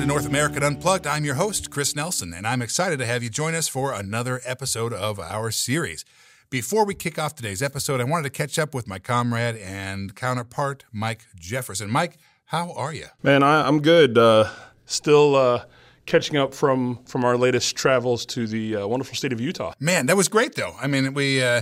[0.00, 1.06] to North American Unplugged.
[1.06, 4.40] I'm your host, Chris Nelson, and I'm excited to have you join us for another
[4.46, 6.06] episode of our series.
[6.48, 10.14] Before we kick off today's episode, I wanted to catch up with my comrade and
[10.14, 11.90] counterpart, Mike Jefferson.
[11.90, 12.16] Mike,
[12.46, 13.08] how are you?
[13.22, 14.16] Man, I, am good.
[14.16, 14.48] Uh,
[14.86, 15.64] still uh,
[16.06, 19.74] catching up from from our latest travels to the uh, wonderful state of Utah.
[19.80, 20.76] Man, that was great, though.
[20.80, 21.60] I mean, we uh,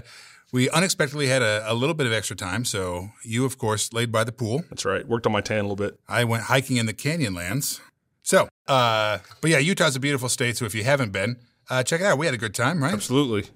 [0.53, 4.13] we unexpectedly had a, a, little bit of extra time, so you, of course, laid
[4.13, 4.63] by the pool.
[4.71, 5.07] That's right.
[5.07, 5.99] Worked on my tan a little bit.
[6.09, 7.81] I went hiking in the Canyonlands.
[8.69, 10.57] Uh, but yeah, Utah's a beautiful state.
[10.57, 11.37] So if you haven't been,
[11.71, 12.19] uh, check it out.
[12.19, 12.93] We had a good time, right?
[12.93, 13.51] Absolutely.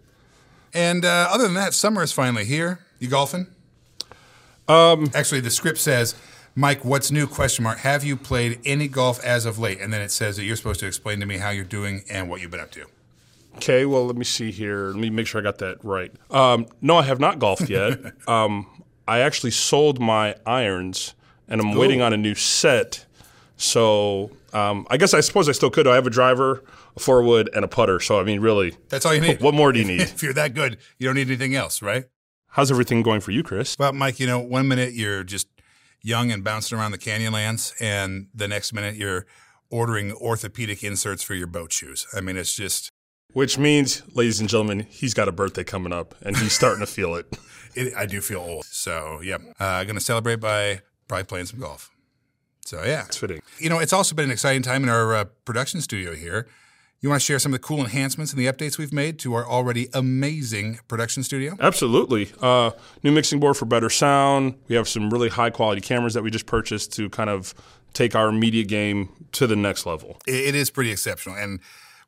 [0.74, 2.80] And uh, other than that, summer is finally here.
[2.98, 3.46] You golfing?
[4.68, 6.14] Um, Actually, the script says,
[6.54, 7.78] "Mike, what's new?" Question mark.
[7.78, 9.80] Have you played any golf as of late?
[9.80, 12.30] And then it says that you're supposed to explain to me how you're doing and
[12.30, 12.86] what you've been up to.
[13.56, 14.86] Okay, well, let me see here.
[14.88, 16.10] Let me make sure I got that right.
[16.30, 17.98] Um, no, I have not golfed yet.
[18.28, 18.66] um,
[19.06, 21.14] I actually sold my irons,
[21.48, 21.78] and I'm Ooh.
[21.78, 23.04] waiting on a new set.
[23.62, 25.86] So um, I guess I suppose I still could.
[25.86, 26.64] I have a driver,
[26.96, 28.00] a four wood, and a putter.
[28.00, 29.40] So I mean, really, that's all you need.
[29.40, 30.00] What more do you need?
[30.02, 32.06] if you're that good, you don't need anything else, right?
[32.48, 33.76] How's everything going for you, Chris?
[33.78, 35.46] Well, Mike, you know, one minute you're just
[36.02, 39.26] young and bouncing around the Canyonlands, and the next minute you're
[39.70, 42.06] ordering orthopedic inserts for your boat shoes.
[42.14, 42.90] I mean, it's just
[43.32, 46.86] which means, ladies and gentlemen, he's got a birthday coming up, and he's starting to
[46.86, 47.26] feel it.
[47.74, 47.94] it.
[47.94, 48.64] I do feel old.
[48.66, 51.91] So, yeah, I'm uh, going to celebrate by probably playing some golf.
[52.64, 53.04] So, yeah.
[53.06, 53.42] It's fitting.
[53.58, 56.46] You know, it's also been an exciting time in our uh, production studio here.
[57.00, 59.34] You want to share some of the cool enhancements and the updates we've made to
[59.34, 61.56] our already amazing production studio?
[61.58, 62.30] Absolutely.
[62.40, 62.70] Uh,
[63.02, 64.54] new mixing board for better sound.
[64.68, 67.54] We have some really high quality cameras that we just purchased to kind of
[67.92, 70.18] take our media game to the next level.
[70.28, 71.36] it is pretty exceptional.
[71.36, 71.58] And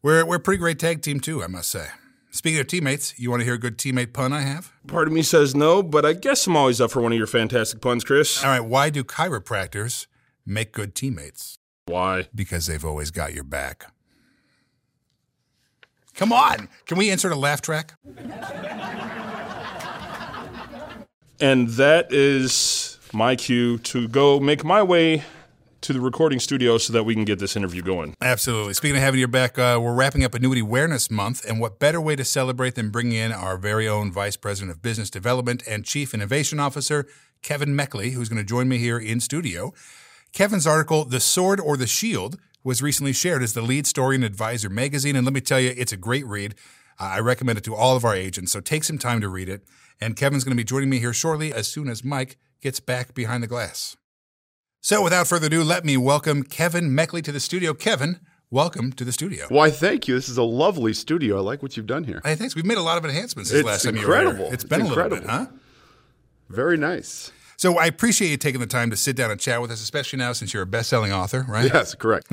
[0.01, 1.89] we're, we're a pretty great tag team, too, I must say.
[2.31, 4.73] Speaking of teammates, you want to hear a good teammate pun I have?
[4.87, 7.27] Part of me says no, but I guess I'm always up for one of your
[7.27, 8.43] fantastic puns, Chris.
[8.45, 10.07] All right, why do chiropractors
[10.47, 11.59] make good teammates?
[11.87, 12.29] Why?
[12.35, 13.87] Because they've always got your back.
[16.15, 17.95] Come on, can we insert a laugh track?
[21.41, 25.25] and that is my cue to go make my way
[25.85, 28.15] to the recording studio so that we can get this interview going.
[28.23, 28.73] Absolutely.
[28.73, 32.01] Speaking of having your back, uh, we're wrapping up Annuity Awareness Month, and what better
[32.01, 35.85] way to celebrate than bringing in our very own Vice President of Business Development and
[35.85, 37.07] Chief Innovation Officer,
[37.43, 39.75] Kevin Mechtley, who's going to join me here in studio.
[40.35, 44.25] Kevin's article, The Sword or the Shield, was recently shared as the lead story in
[44.25, 46.57] Advisor magazine, and let me tell you, it's a great read.
[46.99, 49.49] Uh, I recommend it to all of our agents, so take some time to read
[49.49, 49.63] it.
[50.01, 53.15] And Kevin's going to be joining me here shortly as soon as Mike gets back
[53.15, 53.97] behind the glass.
[54.81, 57.73] So, without further ado, let me welcome Kevin Mechtley to the studio.
[57.73, 58.19] Kevin,
[58.51, 59.47] welcome to the studio.
[59.51, 60.17] Why, thank you.
[60.17, 61.37] This is a lovely studio.
[61.37, 62.21] I like what you've done here.
[62.25, 62.57] Hey, thanks.
[62.57, 64.33] We've made a lot of enhancements this it's last time incredible.
[64.33, 64.55] you were here.
[64.55, 65.47] It's been it's a little bit, huh?
[66.49, 67.31] Very nice.
[67.57, 70.19] So I appreciate you taking the time to sit down and chat with us, especially
[70.19, 71.71] now since you're a best-selling author, right?
[71.73, 72.27] Yes, correct.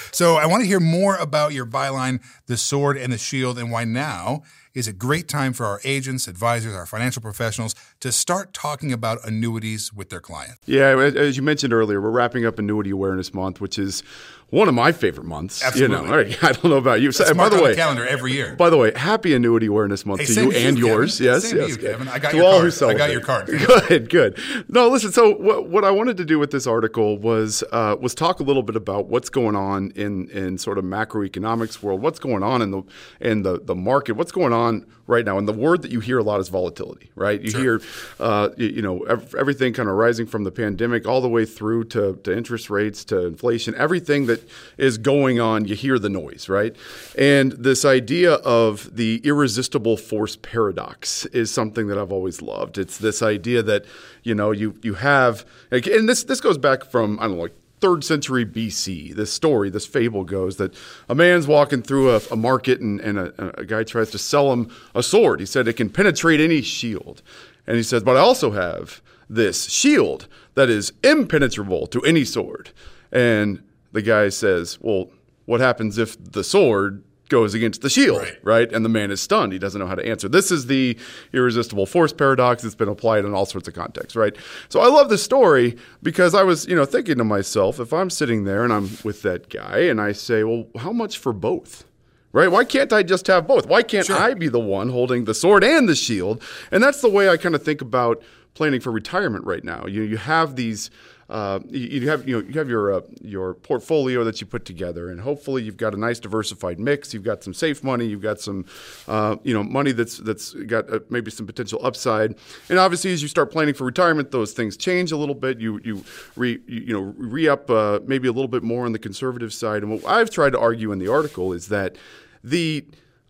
[0.12, 3.70] so I want to hear more about your byline, The Sword and the Shield, and
[3.70, 4.42] why now
[4.76, 9.18] is a great time for our agents, advisors, our financial professionals to start talking about
[9.26, 10.58] annuities with their clients.
[10.66, 14.02] Yeah, as you mentioned earlier, we're wrapping up Annuity Awareness Month, which is
[14.50, 15.64] one of my favorite months.
[15.64, 15.96] Absolutely.
[15.96, 17.10] You know, I don't know about you.
[17.10, 18.54] So, by the way, the calendar every year.
[18.54, 21.18] By the way, happy Annuity Awareness Month hey, to you and you, yours.
[21.18, 21.32] Kevin.
[21.32, 21.66] Yes, same yes.
[21.66, 22.08] To you, Kevin.
[22.08, 22.64] I got to your all card.
[22.64, 23.02] who celebrate.
[23.02, 23.46] I got your card.
[23.88, 24.38] Good, good.
[24.68, 25.12] No, listen.
[25.12, 28.42] So what, what I wanted to do with this article was uh, was talk a
[28.42, 32.00] little bit about what's going on in in sort of macroeconomics world.
[32.00, 32.82] What's going on in the
[33.20, 34.14] in the the market?
[34.16, 34.65] What's going on
[35.06, 35.38] right now?
[35.38, 37.10] And the word that you hear a lot is volatility.
[37.14, 37.40] Right?
[37.40, 37.60] You sure.
[37.60, 37.80] hear,
[38.20, 39.02] uh, you, you know,
[39.38, 43.04] everything kind of rising from the pandemic all the way through to, to interest rates
[43.06, 43.74] to inflation.
[43.74, 46.76] Everything that is going going on, you hear the noise, right?
[47.16, 52.78] And this idea of the irresistible force paradox is something that I've always loved.
[52.78, 53.84] It's this idea that,
[54.22, 57.54] you know, you you have and this this goes back from I don't know like
[57.80, 59.14] third century BC.
[59.14, 60.74] This story, this fable goes that
[61.08, 64.52] a man's walking through a, a market and, and a, a, guy tries to sell
[64.52, 65.40] him a sword.
[65.40, 67.22] He said it can penetrate any shield.
[67.66, 72.70] And he says, but I also have this shield that is impenetrable to any sword.
[73.12, 73.62] And
[73.92, 75.10] the guy says, Well,
[75.44, 78.38] what happens if the sword goes against the shield, right.
[78.42, 78.72] right.
[78.72, 79.52] And the man is stunned.
[79.52, 80.28] He doesn't know how to answer.
[80.28, 80.96] This is the
[81.32, 82.64] irresistible force paradox.
[82.64, 84.36] It's been applied in all sorts of contexts, right?
[84.68, 88.10] So I love this story because I was, you know, thinking to myself, if I'm
[88.10, 91.84] sitting there and I'm with that guy and I say, well, how much for both?
[92.32, 92.50] Right?
[92.50, 93.66] Why can't I just have both?
[93.66, 94.16] Why can't sure.
[94.16, 96.42] I be the one holding the sword and the shield?
[96.70, 99.86] And that's the way I kind of think about planning for retirement right now.
[99.86, 100.90] You you have these.
[101.28, 104.64] Uh, you, you have you know you have your uh, your portfolio that you put
[104.64, 107.12] together, and hopefully you've got a nice diversified mix.
[107.12, 108.64] You've got some safe money, you've got some
[109.08, 112.36] uh, you know money that's that's got uh, maybe some potential upside.
[112.68, 115.58] And obviously, as you start planning for retirement, those things change a little bit.
[115.60, 116.04] You you
[116.36, 119.52] re you, you know re up uh, maybe a little bit more on the conservative
[119.52, 119.82] side.
[119.82, 121.96] And what I've tried to argue in the article is that
[122.44, 122.84] the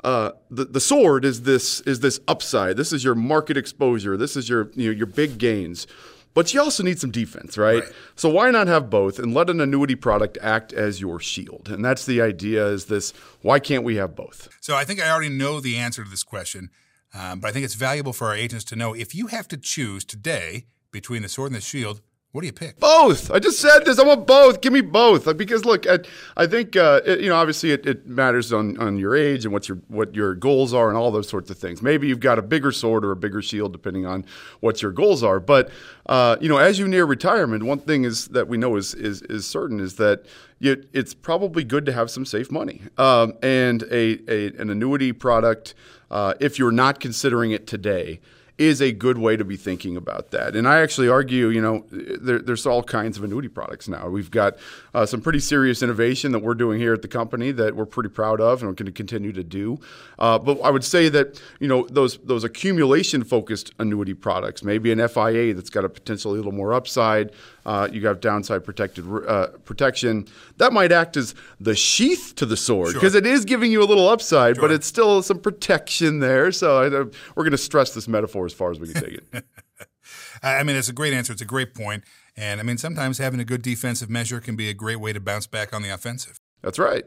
[0.04, 2.76] uh, the, the sword is this is this upside.
[2.76, 4.16] This is your market exposure.
[4.16, 5.86] This is your you know your big gains.
[6.36, 7.82] But you also need some defense, right?
[7.82, 7.92] right?
[8.14, 11.70] So why not have both and let an annuity product act as your shield?
[11.70, 12.66] And that's the idea.
[12.66, 14.50] Is this why can't we have both?
[14.60, 16.68] So I think I already know the answer to this question,
[17.14, 19.56] um, but I think it's valuable for our agents to know if you have to
[19.56, 22.02] choose today between the sword and the shield.
[22.36, 22.78] What do you pick?
[22.78, 23.30] Both.
[23.30, 23.98] I just said this.
[23.98, 24.60] I want both.
[24.60, 25.34] Give me both.
[25.38, 26.00] Because look, I,
[26.36, 29.54] I think uh, it, you know obviously it, it, matters on, on your age and
[29.54, 31.80] what your what your goals are and all those sorts of things.
[31.80, 34.26] Maybe you've got a bigger sword or a bigger shield depending on
[34.60, 35.40] what your goals are.
[35.40, 35.70] But
[36.10, 39.22] uh, you know, as you near retirement, one thing is that we know is is,
[39.22, 40.26] is certain is that
[40.60, 45.74] it's probably good to have some safe money um, and a, a an annuity product.
[46.10, 48.20] Uh, if you're not considering it today
[48.58, 50.56] is a good way to be thinking about that.
[50.56, 54.08] And I actually argue, you know, there, there's all kinds of annuity products now.
[54.08, 54.56] We've got
[54.94, 58.08] uh, some pretty serious innovation that we're doing here at the company that we're pretty
[58.08, 59.78] proud of and we're going to continue to do.
[60.18, 64.90] Uh, but I would say that, you know, those those accumulation focused annuity products, maybe
[64.90, 67.32] an FIA that's got a potentially a little more upside,
[67.66, 70.26] uh, you have downside protected uh, protection.
[70.58, 73.18] That might act as the sheath to the sword because sure.
[73.18, 74.62] it is giving you a little upside, sure.
[74.62, 76.52] but it's still some protection there.
[76.52, 79.44] So I, we're going to stress this metaphor as far as we can take it.
[80.42, 81.32] I mean, it's a great answer.
[81.32, 82.04] It's a great point.
[82.36, 85.20] And I mean, sometimes having a good defensive measure can be a great way to
[85.20, 86.38] bounce back on the offensive.
[86.66, 87.04] That's right.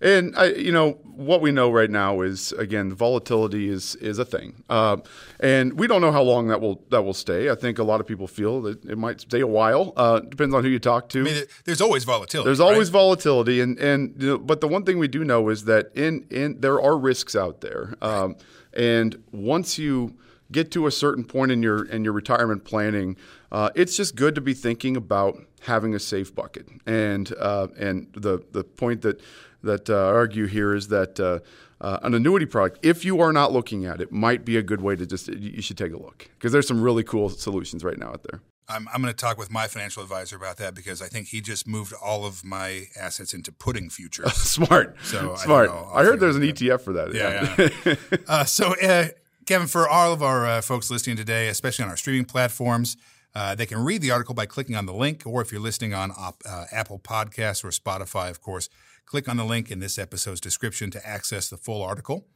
[0.00, 4.24] And I, you know, what we know right now is again, volatility is is a
[4.24, 4.96] thing, uh,
[5.38, 7.50] and we don't know how long that will that will stay.
[7.50, 9.92] I think a lot of people feel that it might stay a while.
[9.96, 11.20] Uh, depends on who you talk to.
[11.20, 12.46] I mean, there's always volatility.
[12.46, 13.00] There's always right?
[13.00, 16.26] volatility, and and you know, but the one thing we do know is that in
[16.30, 18.36] in there are risks out there, um,
[18.72, 20.16] and once you
[20.52, 23.16] get to a certain point in your in your retirement planning,
[23.50, 26.68] uh, it's just good to be thinking about having a safe bucket.
[26.86, 29.20] And uh, and the the point that
[29.62, 31.40] that uh, argue here is that uh,
[31.82, 34.80] uh, an annuity product, if you are not looking at it, might be a good
[34.80, 37.98] way to just, you should take a look because there's some really cool solutions right
[37.98, 38.40] now out there.
[38.68, 41.40] I'm, I'm going to talk with my financial advisor about that because I think he
[41.40, 44.32] just moved all of my assets into putting futures.
[44.52, 44.96] Smart.
[45.02, 45.70] So smart.
[45.70, 47.12] I, I heard there's an ETF for that.
[47.12, 47.70] Yeah.
[47.84, 48.16] yeah.
[48.28, 49.08] uh, so, uh,
[49.46, 52.96] Kevin, for all of our uh, folks listening today, especially on our streaming platforms,
[53.34, 55.94] uh, they can read the article by clicking on the link, or if you're listening
[55.94, 58.68] on op, uh, Apple Podcasts or Spotify, of course,
[59.12, 62.26] Click on the link in this episode's description to access the full article.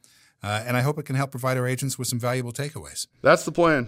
[0.43, 3.07] Uh, and I hope it can help provide our agents with some valuable takeaways.
[3.23, 3.87] That's the plan.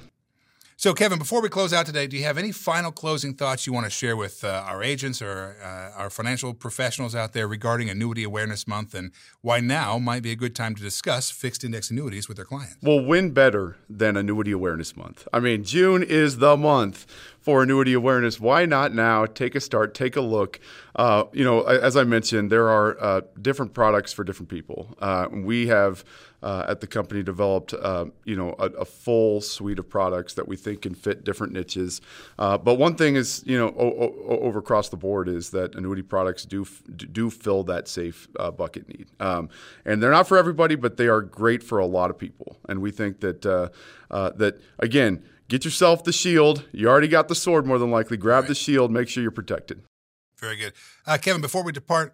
[0.82, 3.74] So, Kevin, before we close out today, do you have any final closing thoughts you
[3.74, 7.90] want to share with uh, our agents or uh, our financial professionals out there regarding
[7.90, 9.12] Annuity Awareness Month and
[9.42, 12.78] why now might be a good time to discuss fixed index annuities with their clients?
[12.82, 15.28] Well, when better than Annuity Awareness Month?
[15.34, 17.06] I mean, June is the month
[17.42, 18.40] for annuity awareness.
[18.40, 19.26] Why not now?
[19.26, 20.60] Take a start, take a look.
[20.96, 24.96] Uh, you know, as I mentioned, there are uh, different products for different people.
[25.00, 26.06] Uh, we have
[26.42, 30.48] uh, at the company developed, uh, you know, a, a, full suite of products that
[30.48, 32.02] we think can fit different niches.
[32.38, 35.76] Uh, but one thing is, you know, o- o- over across the board is that
[35.76, 38.28] annuity products do f- do fill that safe
[38.58, 39.50] bucket need, um,
[39.86, 42.58] and they're not for everybody, but they are great for a lot of people.
[42.68, 46.66] And we think that that again get yourself the shield.
[46.72, 48.16] You already got the sword, more than likely.
[48.16, 48.48] Grab right.
[48.48, 48.92] the shield.
[48.92, 49.82] Make sure you're protected.
[50.38, 50.74] Very good.
[51.06, 52.14] Uh, Kevin, before we depart,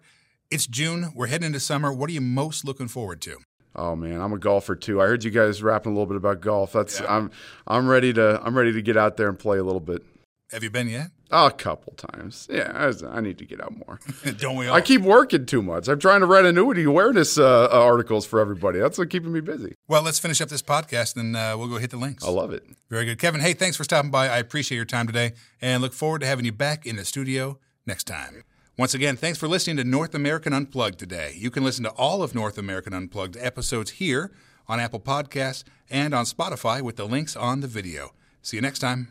[0.50, 1.12] it's June.
[1.14, 1.92] We're heading into summer.
[1.92, 3.38] What are you most looking forward to?
[3.76, 5.00] Oh man, I'm a golfer too.
[5.02, 6.72] I heard you guys rapping a little bit about golf.
[6.72, 7.14] That's yeah.
[7.14, 7.30] I'm
[7.66, 10.02] I'm ready to I'm ready to get out there and play a little bit.
[10.50, 11.10] Have you been yet?
[11.32, 12.46] Oh, a couple times.
[12.48, 13.98] Yeah, I, I, need to get out more.
[14.38, 14.74] Don't we all?
[14.76, 15.88] I keep working too much.
[15.88, 18.78] I'm trying to write annuity awareness uh, uh, articles for everybody.
[18.78, 19.74] That's what's keeping me busy.
[19.88, 22.24] Well, let's finish up this podcast and uh, we'll go hit the links.
[22.24, 22.64] I love it.
[22.88, 23.18] Very good.
[23.18, 24.28] Kevin, hey, thanks for stopping by.
[24.28, 27.58] I appreciate your time today and look forward to having you back in the studio
[27.84, 28.44] next time.
[28.78, 31.32] Once again, thanks for listening to North American Unplugged today.
[31.34, 34.30] You can listen to all of North American Unplugged episodes here
[34.68, 38.12] on Apple Podcasts and on Spotify with the links on the video.
[38.42, 39.08] See you next time.